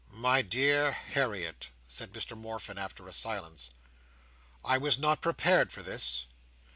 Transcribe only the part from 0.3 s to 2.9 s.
dear Harriet," said Mr Morfin,